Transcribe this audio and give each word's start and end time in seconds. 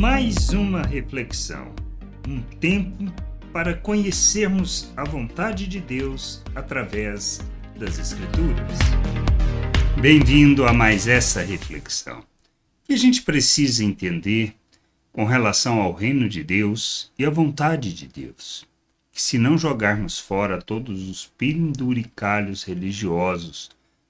mais 0.00 0.48
uma 0.48 0.80
reflexão, 0.80 1.74
um 2.26 2.40
tempo 2.40 3.04
para 3.52 3.74
conhecermos 3.74 4.90
a 4.96 5.04
vontade 5.04 5.66
de 5.66 5.78
Deus 5.78 6.42
através 6.54 7.38
das 7.78 7.98
Escrituras. 7.98 8.78
Bem-vindo 10.00 10.64
a 10.64 10.72
mais 10.72 11.06
essa 11.06 11.42
reflexão. 11.42 12.24
E 12.88 12.94
a 12.94 12.96
gente 12.96 13.20
precisa 13.20 13.84
entender 13.84 14.54
com 15.12 15.26
relação 15.26 15.82
ao 15.82 15.92
reino 15.92 16.30
de 16.30 16.42
Deus 16.42 17.12
e 17.18 17.26
à 17.26 17.28
vontade 17.28 17.92
de 17.92 18.06
Deus. 18.06 18.66
Que 19.12 19.20
se 19.20 19.36
não 19.36 19.58
jogarmos 19.58 20.18
fora 20.18 20.62
todos 20.62 21.10
os 21.10 21.26
penduricalhos 21.36 22.64
religiosos, 22.64 23.68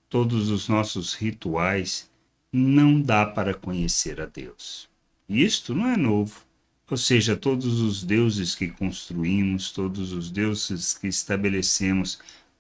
todos 0.09 0.51
os 0.51 0.69
nossos 0.69 1.15
rituais, 1.15 2.09
não 2.53 3.03
dá 3.03 3.27
para 3.27 3.55
conhecer 3.55 4.21
a 4.21 4.27
Deus. 4.27 4.90
Isto 5.33 5.77
não 5.77 5.87
é 5.87 5.97
novo. 5.97 6.45
Ou 6.91 6.97
seja, 6.97 7.37
todos 7.37 7.81
os 7.81 8.03
deuses 8.03 8.57
que 8.57 8.67
construímos, 8.67 9.71
todos 9.71 10.13
os 10.13 10.29
deuses 10.29 10.93
que 10.93 11.07
estabelecemos 11.07 12.19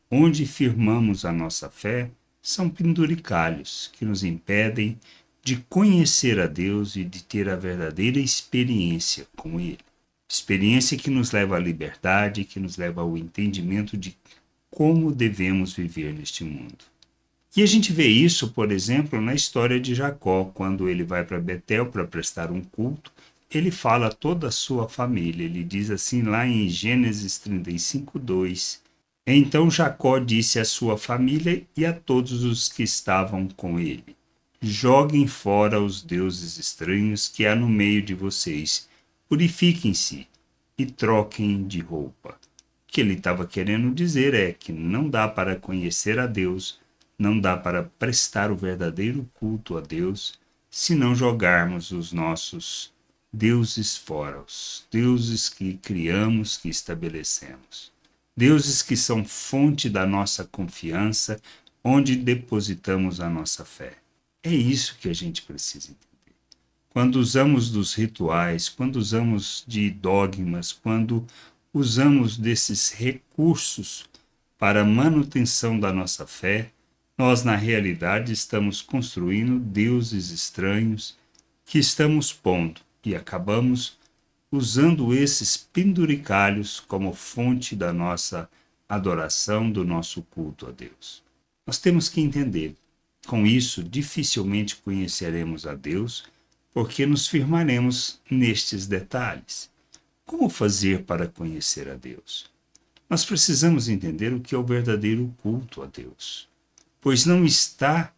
onde 0.09 0.46
firmamos 0.46 1.24
a 1.24 1.33
nossa 1.33 1.69
fé, 1.69 2.12
são 2.41 2.70
penduricalhos 2.70 3.91
que 3.93 4.05
nos 4.05 4.23
impedem 4.23 4.96
de 5.43 5.56
conhecer 5.69 6.38
a 6.38 6.46
Deus 6.46 6.95
e 6.95 7.02
de 7.02 7.24
ter 7.24 7.48
a 7.48 7.56
verdadeira 7.56 8.20
experiência 8.20 9.27
com 9.34 9.59
Ele. 9.59 9.80
Experiência 10.29 10.96
que 10.96 11.10
nos 11.10 11.32
leva 11.32 11.57
à 11.57 11.59
liberdade, 11.59 12.45
que 12.45 12.60
nos 12.60 12.77
leva 12.77 13.01
ao 13.01 13.18
entendimento 13.18 13.96
de 13.96 14.16
como 14.71 15.12
devemos 15.12 15.73
viver 15.73 16.15
neste 16.15 16.45
mundo. 16.45 16.84
E 17.57 17.63
a 17.63 17.67
gente 17.67 17.93
vê 17.93 18.07
isso, 18.07 18.53
por 18.53 18.71
exemplo, 18.71 19.21
na 19.21 19.35
história 19.35 19.81
de 19.81 19.93
Jacó, 19.93 20.45
quando 20.55 20.89
ele 20.89 21.03
vai 21.03 21.25
para 21.25 21.41
Betel 21.41 21.87
para 21.87 22.07
prestar 22.07 22.53
um 22.53 22.61
culto, 22.61 23.13
ele 23.51 23.73
fala 23.73 24.07
a 24.07 24.13
toda 24.13 24.47
a 24.47 24.52
sua 24.52 24.88
família. 24.88 25.45
Ele 25.45 25.65
diz 25.65 25.91
assim 25.91 26.23
lá 26.23 26.47
em 26.47 26.69
Gênesis 26.69 27.39
35, 27.39 28.21
2. 28.21 28.80
Então 29.27 29.69
Jacó 29.69 30.19
disse 30.21 30.61
à 30.61 30.65
sua 30.65 30.97
família 30.97 31.63
e 31.77 31.85
a 31.85 31.93
todos 31.93 32.45
os 32.45 32.69
que 32.69 32.85
estavam 32.85 33.49
com 33.49 33.80
ele: 33.80 34.17
Joguem 34.63 35.27
fora 35.27 35.80
os 35.80 36.02
deuses 36.02 36.57
estranhos 36.57 37.29
que 37.29 37.46
há 37.46 37.57
no 37.57 37.69
meio 37.69 38.01
de 38.01 38.15
vocês, 38.15 38.89
purifiquem-se 39.29 40.27
e 40.79 40.87
troquem 40.87 41.67
de 41.67 41.80
roupa. 41.80 42.30
O 42.30 42.93
que 42.93 43.01
ele 43.01 43.15
estava 43.15 43.45
querendo 43.46 43.93
dizer 43.93 44.35
é 44.35 44.52
que 44.52 44.73
não 44.73 45.09
dá 45.09 45.27
para 45.27 45.57
conhecer 45.57 46.19
a 46.19 46.27
Deus 46.27 46.79
não 47.21 47.38
dá 47.38 47.54
para 47.54 47.82
prestar 47.82 48.51
o 48.51 48.57
verdadeiro 48.57 49.29
culto 49.35 49.76
a 49.76 49.82
Deus 49.82 50.40
se 50.71 50.95
não 50.95 51.15
jogarmos 51.15 51.90
os 51.90 52.15
nossos 52.15 52.95
deuses 53.30 53.95
fora, 53.95 54.40
os 54.40 54.87
deuses 54.90 55.51
que 55.51 55.74
criamos, 55.74 56.57
que 56.57 56.71
estabelecemos. 56.71 57.93
Deuses 58.35 58.80
que 58.80 58.96
são 58.96 59.23
fonte 59.23 59.90
da 59.90 60.07
nossa 60.07 60.45
confiança, 60.45 61.38
onde 61.85 62.16
depositamos 62.16 63.21
a 63.21 63.29
nossa 63.29 63.66
fé. 63.66 63.99
É 64.43 64.55
isso 64.55 64.97
que 64.99 65.10
a 65.10 65.15
gente 65.15 65.43
precisa 65.43 65.91
entender. 65.91 66.34
Quando 66.88 67.16
usamos 67.16 67.71
dos 67.71 67.93
rituais, 67.93 68.71
quando 68.71 68.97
usamos 68.97 69.62
de 69.69 69.91
dogmas, 69.91 70.72
quando 70.72 71.27
usamos 71.71 72.38
desses 72.38 72.91
recursos 72.93 74.09
para 74.59 74.87
manutenção 74.87 75.78
da 75.78 75.93
nossa 75.93 76.27
fé, 76.27 76.72
nós, 77.21 77.44
na 77.44 77.54
realidade, 77.54 78.32
estamos 78.32 78.81
construindo 78.81 79.59
deuses 79.59 80.31
estranhos 80.31 81.19
que 81.66 81.78
estamos 81.78 82.32
pondo 82.32 82.81
e 83.04 83.15
acabamos 83.15 83.99
usando 84.50 85.12
esses 85.12 85.54
penduricalhos 85.54 86.81
como 86.81 87.12
fonte 87.12 87.77
da 87.77 87.93
nossa 87.93 88.49
adoração, 88.89 89.71
do 89.71 89.84
nosso 89.84 90.22
culto 90.31 90.67
a 90.67 90.71
Deus. 90.71 91.22
Nós 91.67 91.78
temos 91.78 92.09
que 92.09 92.22
entender, 92.22 92.75
com 93.27 93.47
isso, 93.47 93.84
dificilmente 93.84 94.77
conheceremos 94.77 95.66
a 95.66 95.75
Deus, 95.75 96.25
porque 96.72 97.05
nos 97.05 97.28
firmaremos 97.28 98.19
nestes 98.31 98.87
detalhes. 98.87 99.69
Como 100.25 100.49
fazer 100.49 101.03
para 101.03 101.28
conhecer 101.28 101.87
a 101.87 101.97
Deus? 101.97 102.50
Nós 103.11 103.27
precisamos 103.27 103.91
entender 103.91 104.33
o 104.33 104.41
que 104.41 104.55
é 104.55 104.59
o 104.59 104.65
verdadeiro 104.65 105.31
culto 105.43 105.83
a 105.83 105.87
Deus 105.87 106.49
pois 107.00 107.25
não 107.25 107.44
está 107.44 108.12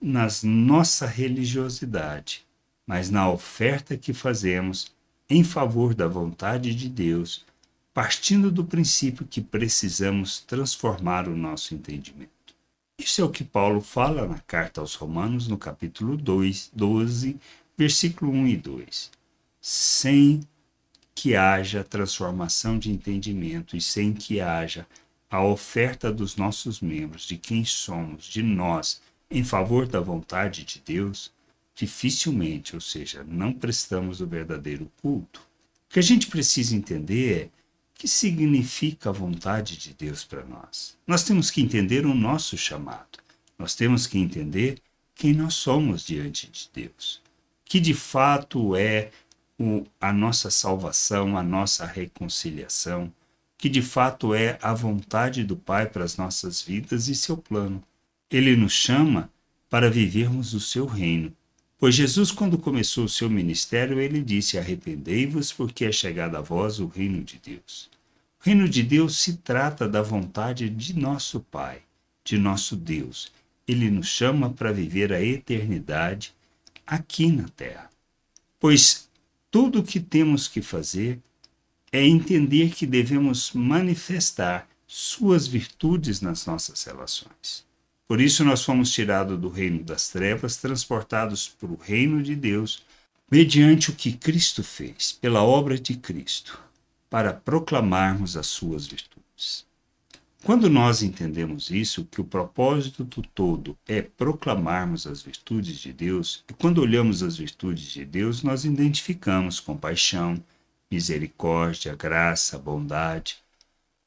na 0.00 0.26
nossa 0.42 1.06
religiosidade, 1.06 2.46
mas 2.86 3.10
na 3.10 3.30
oferta 3.30 3.96
que 3.96 4.12
fazemos 4.12 4.92
em 5.28 5.44
favor 5.44 5.94
da 5.94 6.08
vontade 6.08 6.74
de 6.74 6.88
Deus, 6.88 7.44
partindo 7.92 8.50
do 8.50 8.64
princípio 8.64 9.26
que 9.26 9.40
precisamos 9.40 10.40
transformar 10.40 11.28
o 11.28 11.36
nosso 11.36 11.74
entendimento. 11.74 12.30
Isso 12.98 13.20
é 13.20 13.24
o 13.24 13.30
que 13.30 13.44
Paulo 13.44 13.80
fala 13.80 14.26
na 14.26 14.38
carta 14.40 14.80
aos 14.80 14.94
Romanos, 14.94 15.48
no 15.48 15.56
capítulo 15.56 16.16
2, 16.16 16.70
12, 16.74 17.38
versículo 17.76 18.30
1 18.32 18.46
e 18.48 18.56
2. 18.56 19.10
Sem 19.60 20.40
que 21.14 21.34
haja 21.34 21.84
transformação 21.84 22.78
de 22.78 22.90
entendimento 22.90 23.76
e 23.76 23.80
sem 23.80 24.12
que 24.12 24.40
haja 24.40 24.86
a 25.30 25.42
oferta 25.44 26.12
dos 26.12 26.34
nossos 26.34 26.80
membros, 26.80 27.22
de 27.22 27.36
quem 27.36 27.64
somos, 27.64 28.24
de 28.24 28.42
nós, 28.42 29.00
em 29.30 29.44
favor 29.44 29.86
da 29.86 30.00
vontade 30.00 30.64
de 30.64 30.82
Deus, 30.84 31.32
dificilmente, 31.74 32.74
ou 32.74 32.80
seja, 32.80 33.24
não 33.24 33.52
prestamos 33.52 34.20
o 34.20 34.26
verdadeiro 34.26 34.90
culto. 35.00 35.40
O 35.88 35.92
que 35.92 36.00
a 36.00 36.02
gente 36.02 36.26
precisa 36.26 36.74
entender 36.74 37.42
é 37.42 37.44
o 37.44 37.50
que 37.94 38.08
significa 38.08 39.10
a 39.10 39.12
vontade 39.12 39.76
de 39.76 39.94
Deus 39.94 40.24
para 40.24 40.44
nós. 40.44 40.96
Nós 41.06 41.22
temos 41.22 41.50
que 41.50 41.62
entender 41.62 42.04
o 42.04 42.14
nosso 42.14 42.58
chamado. 42.58 43.20
Nós 43.56 43.74
temos 43.74 44.06
que 44.06 44.18
entender 44.18 44.78
quem 45.14 45.32
nós 45.32 45.54
somos 45.54 46.02
diante 46.02 46.50
de 46.50 46.68
Deus. 46.72 47.22
Que 47.64 47.78
de 47.78 47.94
fato 47.94 48.74
é 48.74 49.10
o, 49.58 49.86
a 50.00 50.12
nossa 50.12 50.50
salvação, 50.50 51.36
a 51.36 51.42
nossa 51.42 51.84
reconciliação, 51.86 53.12
que 53.60 53.68
de 53.68 53.82
fato 53.82 54.34
é 54.34 54.58
a 54.62 54.72
vontade 54.72 55.44
do 55.44 55.54
Pai 55.54 55.86
para 55.86 56.02
as 56.02 56.16
nossas 56.16 56.62
vidas 56.62 57.08
e 57.08 57.14
seu 57.14 57.36
plano. 57.36 57.82
Ele 58.30 58.56
nos 58.56 58.72
chama 58.72 59.30
para 59.68 59.90
vivermos 59.90 60.54
o 60.54 60.60
seu 60.60 60.86
reino. 60.86 61.30
Pois 61.78 61.94
Jesus, 61.94 62.32
quando 62.32 62.56
começou 62.56 63.04
o 63.04 63.08
seu 63.08 63.28
ministério, 63.28 64.00
ele 64.00 64.22
disse: 64.22 64.58
Arrependei-vos, 64.58 65.52
porque 65.52 65.84
é 65.84 65.92
chegado 65.92 66.36
a 66.36 66.40
vós 66.40 66.80
o 66.80 66.86
reino 66.86 67.22
de 67.22 67.38
Deus. 67.38 67.90
O 68.40 68.46
reino 68.46 68.66
de 68.66 68.82
Deus 68.82 69.18
se 69.18 69.36
trata 69.36 69.86
da 69.86 70.00
vontade 70.00 70.70
de 70.70 70.98
nosso 70.98 71.40
Pai, 71.40 71.82
de 72.24 72.38
nosso 72.38 72.74
Deus. 72.74 73.30
Ele 73.68 73.90
nos 73.90 74.08
chama 74.08 74.48
para 74.48 74.72
viver 74.72 75.12
a 75.12 75.22
eternidade 75.22 76.32
aqui 76.86 77.30
na 77.30 77.48
terra. 77.48 77.90
Pois 78.58 79.08
tudo 79.50 79.80
o 79.80 79.84
que 79.84 80.00
temos 80.00 80.48
que 80.48 80.62
fazer 80.62 81.20
é 81.92 82.06
entender 82.06 82.70
que 82.70 82.86
devemos 82.86 83.52
manifestar 83.52 84.68
suas 84.86 85.46
virtudes 85.46 86.20
nas 86.20 86.46
nossas 86.46 86.82
relações. 86.84 87.64
Por 88.08 88.20
isso, 88.20 88.44
nós 88.44 88.64
fomos 88.64 88.90
tirados 88.90 89.38
do 89.38 89.48
reino 89.48 89.84
das 89.84 90.08
trevas, 90.08 90.56
transportados 90.56 91.48
para 91.48 91.70
o 91.70 91.76
reino 91.76 92.22
de 92.22 92.34
Deus, 92.34 92.82
mediante 93.30 93.90
o 93.90 93.94
que 93.94 94.12
Cristo 94.12 94.64
fez, 94.64 95.12
pela 95.12 95.44
obra 95.44 95.78
de 95.78 95.94
Cristo, 95.96 96.58
para 97.08 97.32
proclamarmos 97.32 98.36
as 98.36 98.48
suas 98.48 98.86
virtudes. 98.86 99.64
Quando 100.42 100.70
nós 100.70 101.02
entendemos 101.02 101.70
isso, 101.70 102.04
que 102.10 102.20
o 102.20 102.24
propósito 102.24 103.04
do 103.04 103.22
todo 103.22 103.76
é 103.86 104.00
proclamarmos 104.00 105.06
as 105.06 105.22
virtudes 105.22 105.78
de 105.78 105.92
Deus, 105.92 106.42
e 106.48 106.54
quando 106.54 106.80
olhamos 106.80 107.22
as 107.22 107.36
virtudes 107.36 107.92
de 107.92 108.04
Deus, 108.04 108.42
nós 108.42 108.64
identificamos 108.64 109.60
compaixão, 109.60 110.42
misericórdia, 110.90 111.94
graça, 111.94 112.58
bondade, 112.58 113.38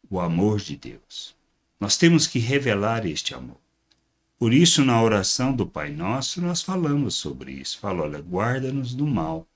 o 0.10 0.20
amor 0.20 0.60
de 0.60 0.76
Deus. 0.76 1.36
Nós 1.80 1.98
temos 1.98 2.28
que 2.28 2.40
revelar 2.40 3.06
este 3.06 3.34
amor. 3.34 3.58
Por 4.38 4.54
isso, 4.54 4.84
na 4.84 5.02
oração 5.02 5.54
do 5.54 5.66
Pai 5.66 5.92
Nosso, 5.92 6.42
nós 6.42 6.62
falamos 6.62 7.16
sobre 7.16 7.54
isso. 7.54 7.80
Fala, 7.80 8.04
olha, 8.04 8.20
guarda-nos 8.20 8.94
do 8.94 9.08
mal. 9.08 9.48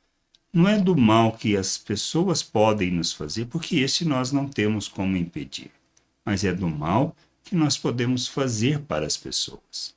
Não 0.54 0.68
é 0.68 0.80
do 0.80 0.96
mal 0.96 1.34
que 1.34 1.58
as 1.58 1.78
pessoas 1.78 2.42
podem 2.42 2.90
nos 2.92 3.12
fazer, 3.12 3.48
porque 3.48 3.78
esse 3.78 4.06
nós 4.06 4.32
não 4.32 4.48
temos 4.48 4.88
como 4.88 5.18
impedir, 5.18 5.72
mas 6.24 6.44
é 6.44 6.54
do 6.54 6.70
mal 6.70 7.16
que 7.44 7.56
nós 7.56 7.78
podemos 7.78 8.28
fazer 8.28 8.80
para 8.80 9.06
as 9.06 9.18
pessoas. 9.18 9.94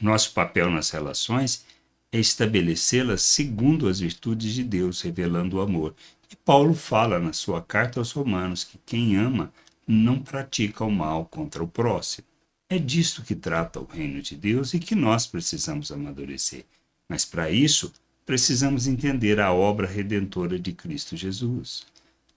Nosso 0.00 0.32
papel 0.32 0.70
nas 0.70 0.90
relações 0.90 1.64
é 2.12 2.18
estabelecê-las 2.18 3.22
segundo 3.22 3.88
as 3.88 4.00
virtudes 4.00 4.54
de 4.54 4.64
Deus, 4.64 5.00
revelando 5.02 5.56
o 5.56 5.60
amor. 5.60 5.94
E 6.30 6.36
Paulo 6.36 6.74
fala 6.74 7.18
na 7.18 7.32
sua 7.32 7.62
carta 7.62 8.00
aos 8.00 8.12
Romanos 8.12 8.64
que 8.64 8.78
quem 8.84 9.16
ama 9.16 9.52
não 9.86 10.20
pratica 10.20 10.84
o 10.84 10.90
mal 10.90 11.26
contra 11.26 11.62
o 11.62 11.68
próximo. 11.68 12.26
É 12.68 12.78
disto 12.78 13.22
que 13.22 13.34
trata 13.34 13.78
o 13.78 13.84
reino 13.84 14.20
de 14.20 14.34
Deus 14.34 14.74
e 14.74 14.80
que 14.80 14.94
nós 14.94 15.26
precisamos 15.26 15.92
amadurecer. 15.92 16.64
Mas 17.08 17.24
para 17.24 17.50
isso, 17.50 17.92
precisamos 18.24 18.88
entender 18.88 19.38
a 19.38 19.52
obra 19.52 19.86
redentora 19.86 20.58
de 20.58 20.72
Cristo 20.72 21.16
Jesus. 21.16 21.86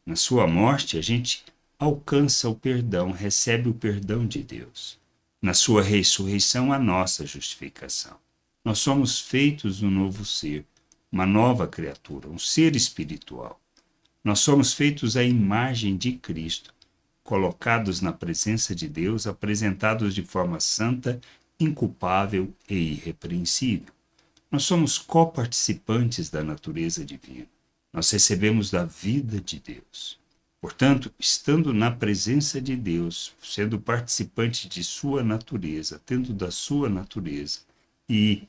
Na 0.05 0.15
sua 0.15 0.45
morte, 0.45 0.97
a 0.97 1.01
gente 1.01 1.43
alcança 1.79 2.47
o 2.47 2.55
perdão, 2.55 3.11
recebe 3.11 3.69
o 3.69 3.73
perdão 3.73 4.27
de 4.27 4.43
Deus. 4.43 4.99
Na 5.41 5.53
sua 5.53 5.81
ressurreição, 5.81 6.71
a 6.71 6.77
nossa 6.77 7.25
justificação. 7.25 8.17
Nós 8.63 8.79
somos 8.79 9.21
feitos 9.21 9.81
um 9.81 9.89
novo 9.89 10.25
ser, 10.25 10.65
uma 11.09 11.25
nova 11.25 11.65
criatura, 11.65 12.27
um 12.27 12.37
ser 12.37 12.75
espiritual. 12.75 13.59
Nós 14.21 14.39
somos 14.39 14.73
feitos 14.73 15.15
à 15.15 15.23
imagem 15.23 15.95
de 15.95 16.13
Cristo, 16.13 16.73
colocados 17.23 18.01
na 18.01 18.11
presença 18.11 18.75
de 18.75 18.89
Deus, 18.89 19.25
apresentados 19.25 20.13
de 20.13 20.23
forma 20.23 20.59
santa, 20.59 21.21
inculpável 21.57 22.53
e 22.69 22.75
irrepreensível. 22.75 23.93
Nós 24.51 24.63
somos 24.63 24.97
coparticipantes 24.97 26.29
da 26.29 26.43
natureza 26.43 27.05
divina. 27.05 27.47
Nós 27.93 28.11
recebemos 28.11 28.69
da 28.69 28.83
vida 28.83 29.39
de 29.39 29.57
Deus. 29.57 30.19
Portanto, 30.59 31.13
estando 31.17 31.73
na 31.73 31.89
presença 31.89 32.59
de 32.59 32.75
Deus, 32.75 33.33
sendo 33.41 33.79
participante 33.79 34.67
de 34.67 34.83
sua 34.83 35.23
natureza, 35.23 36.01
tendo 36.05 36.33
da 36.33 36.51
sua 36.51 36.89
natureza 36.89 37.68
e 38.09 38.47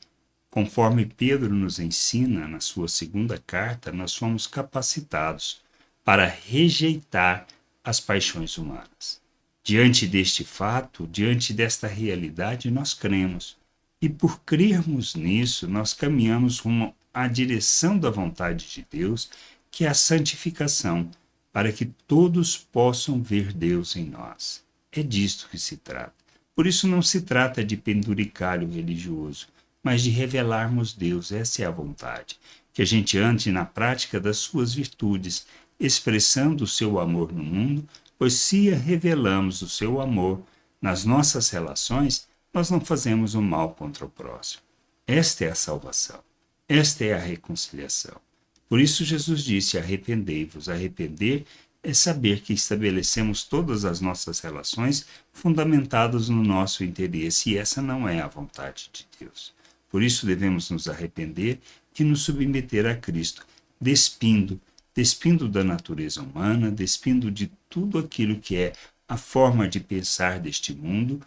Conforme 0.51 1.07
Pedro 1.07 1.55
nos 1.55 1.79
ensina 1.79 2.49
na 2.49 2.59
sua 2.59 2.89
segunda 2.89 3.39
carta, 3.39 3.93
nós 3.93 4.17
fomos 4.17 4.49
capacitados 4.49 5.61
para 6.05 6.27
rejeitar 6.27 7.47
as 7.85 8.01
paixões 8.01 8.59
humanas. 8.59 9.21
Diante 9.62 10.09
deste 10.09 10.43
fato, 10.43 11.07
diante 11.07 11.53
desta 11.53 11.87
realidade, 11.87 12.69
nós 12.69 12.93
cremos. 12.93 13.57
E 14.03 14.09
por 14.09 14.41
crermos 14.41 15.15
nisso, 15.15 15.69
nós 15.69 15.93
caminhamos 15.93 16.59
rumo 16.59 16.93
à 17.15 17.29
direção 17.29 17.97
da 17.97 18.11
vontade 18.11 18.69
de 18.69 18.85
Deus, 18.91 19.31
que 19.71 19.85
é 19.85 19.89
a 19.89 19.95
santificação, 19.95 21.09
para 21.53 21.73
que 21.73 21.85
todos 22.09 22.57
possam 22.57 23.23
ver 23.23 23.53
Deus 23.53 23.95
em 23.95 24.05
nós. 24.05 24.65
É 24.91 25.01
disto 25.01 25.49
que 25.49 25.59
se 25.59 25.77
trata. 25.77 26.19
Por 26.61 26.67
isso 26.67 26.87
não 26.87 27.01
se 27.01 27.23
trata 27.23 27.65
de 27.65 27.75
penduricalho 27.75 28.69
religioso, 28.71 29.49
mas 29.83 30.03
de 30.03 30.11
revelarmos 30.11 30.93
Deus. 30.93 31.33
Essa 31.33 31.62
é 31.62 31.65
a 31.65 31.71
vontade. 31.71 32.39
Que 32.75 32.83
a 32.83 32.85
gente 32.85 33.17
ande 33.17 33.51
na 33.51 33.65
prática 33.65 34.21
das 34.21 34.37
suas 34.37 34.75
virtudes, 34.75 35.47
expressando 35.81 36.65
o 36.65 36.67
seu 36.67 37.01
amor 37.01 37.33
no 37.33 37.43
mundo, 37.43 37.89
pois 38.19 38.35
se 38.35 38.69
revelamos 38.69 39.62
o 39.62 39.71
seu 39.71 40.03
amor 40.03 40.43
nas 40.83 41.03
nossas 41.03 41.49
relações, 41.49 42.29
nós 42.53 42.69
não 42.69 42.79
fazemos 42.83 43.35
o 43.35 43.41
mal 43.41 43.71
contra 43.71 44.05
o 44.05 44.11
próximo. 44.11 44.62
Esta 45.07 45.47
é 45.47 45.51
a 45.53 45.55
salvação. 45.55 46.21
Esta 46.69 47.07
é 47.07 47.15
a 47.15 47.19
reconciliação. 47.19 48.21
Por 48.69 48.81
isso 48.81 49.03
Jesus 49.03 49.43
disse: 49.43 49.79
arrependei-vos. 49.79 50.69
Arrepender 50.69 51.47
é 51.82 51.94
saber 51.94 52.43
que 52.43 52.53
estabelecemos 52.53 53.44
todas 53.44 53.85
as 53.85 54.00
nossas 54.00 54.41
relações 54.41 55.06
fundamentadas 55.32 56.29
no 56.29 56.43
nosso 56.43 56.85
interesse, 56.85 57.50
e 57.50 57.59
essa 57.59 57.81
não 57.81 58.09
é 58.09 58.21
a 58.21 58.29
vontade 58.29 58.91
de 58.93 59.06
Deus. 59.19 59.55
Por 59.88 60.03
isso 60.03 60.27
devemos 60.27 60.71
nos 60.71 60.88
arrepender 60.88 61.59
e 61.99 62.05
nos 62.05 62.23
submeter 62.23 62.87
a 62.87 62.94
Cristo, 62.94 63.47
despindo, 63.81 64.61
despindo 64.94 65.49
da 65.49 65.65
natureza 65.65 66.23
humana, 66.23 66.71
despindo 66.71 67.31
de 67.31 67.50
tudo 67.69 67.99
aquilo 67.99 68.38
que 68.38 68.56
é 68.56 68.73
a 69.09 69.17
forma 69.17 69.69
de 69.69 69.81
pensar 69.81 70.38
deste 70.38 70.75
mundo, 70.75 71.21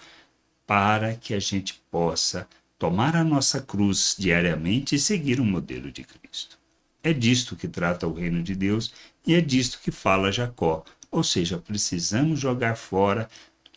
para 0.66 1.16
que 1.16 1.34
a 1.34 1.40
gente 1.40 1.82
possa 1.92 2.48
tomar 2.80 3.16
a 3.16 3.24
nossa 3.24 3.62
cruz 3.62 4.16
diariamente 4.18 4.96
e 4.96 5.00
seguir 5.00 5.40
o 5.40 5.46
modelo 5.46 5.92
de 5.92 6.04
Cristo. 6.04 6.58
É 7.04 7.12
disto 7.12 7.56
que 7.58 7.68
trata 7.68 8.08
o 8.08 8.14
reino 8.14 8.42
de 8.42 8.56
Deus 8.56 8.94
e 9.28 9.34
é 9.34 9.42
disto 9.42 9.80
que 9.84 9.92
fala 9.92 10.32
Jacó, 10.32 10.86
ou 11.12 11.24
seja, 11.24 11.58
precisamos 11.58 12.40
jogar 12.40 12.76
fora 12.76 13.30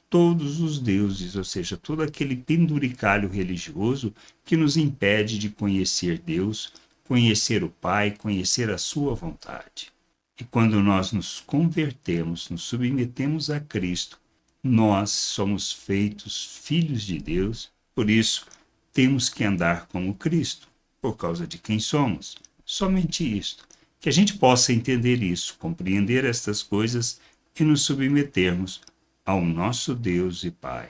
todos 0.08 0.60
os 0.60 0.78
deuses, 0.78 1.34
ou 1.34 1.44
seja, 1.44 1.76
todo 1.76 2.02
aquele 2.02 2.36
penduricalho 2.36 3.28
religioso 3.28 4.14
que 4.44 4.56
nos 4.56 4.76
impede 4.76 5.38
de 5.38 5.50
conhecer 5.50 6.18
Deus, 6.18 6.72
conhecer 7.04 7.64
o 7.64 7.68
Pai, 7.68 8.12
conhecer 8.12 8.70
a 8.70 8.78
Sua 8.78 9.14
vontade. 9.14 9.92
E 10.38 10.44
quando 10.44 10.80
nós 10.82 11.12
nos 11.12 11.40
convertemos, 11.40 12.48
nos 12.48 12.62
submetemos 12.62 13.50
a 13.50 13.58
Cristo, 13.58 14.18
nós 14.62 15.10
somos 15.10 15.72
feitos 15.72 16.60
filhos 16.62 17.02
de 17.02 17.18
Deus, 17.18 17.70
por 17.94 18.08
isso 18.08 18.46
temos 18.92 19.28
que 19.28 19.44
andar 19.44 19.86
como 19.88 20.14
Cristo, 20.14 20.68
por 21.00 21.16
causa 21.16 21.46
de 21.46 21.58
quem 21.58 21.78
somos. 21.78 22.36
Somente 22.66 23.24
isto. 23.24 23.64
Que 24.00 24.08
a 24.08 24.12
gente 24.12 24.34
possa 24.34 24.72
entender 24.72 25.22
isso, 25.22 25.56
compreender 25.56 26.24
estas 26.24 26.64
coisas 26.64 27.20
e 27.58 27.62
nos 27.62 27.82
submetermos 27.82 28.80
ao 29.24 29.40
nosso 29.40 29.94
Deus 29.94 30.42
e 30.42 30.50
Pai. 30.50 30.88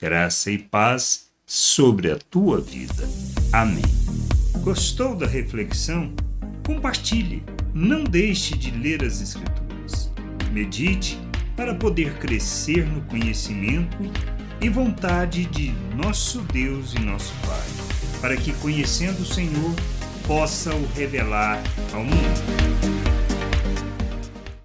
Graça 0.00 0.50
e 0.50 0.58
paz 0.58 1.28
sobre 1.44 2.10
a 2.10 2.16
tua 2.16 2.60
vida. 2.60 3.06
Amém. 3.52 3.84
Gostou 4.62 5.14
da 5.14 5.26
reflexão? 5.26 6.14
Compartilhe. 6.66 7.42
Não 7.74 8.04
deixe 8.04 8.56
de 8.56 8.70
ler 8.70 9.04
as 9.04 9.20
Escrituras. 9.20 10.10
Medite 10.50 11.18
para 11.54 11.74
poder 11.74 12.18
crescer 12.18 12.86
no 12.86 13.02
conhecimento 13.02 13.98
e 14.62 14.68
vontade 14.68 15.44
de 15.46 15.72
nosso 15.94 16.40
Deus 16.42 16.94
e 16.94 16.98
nosso 17.00 17.32
Pai, 17.46 18.20
para 18.20 18.36
que, 18.36 18.52
conhecendo 18.54 19.22
o 19.22 19.26
Senhor, 19.26 19.74
possa 20.28 20.74
o 20.74 20.86
revelar 20.94 21.62
ao 21.90 22.04
mundo. 22.04 23.17